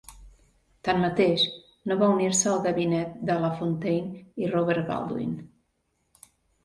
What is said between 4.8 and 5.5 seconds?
Baldwin.